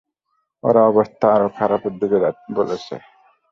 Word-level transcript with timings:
ওরা 0.63 0.81
অবস্থা 0.85 1.25
আরো 1.35 1.47
খারাপের 1.57 1.93
দিকে 2.01 2.17
যাবে 2.23 2.39
বলেছে। 2.57 2.95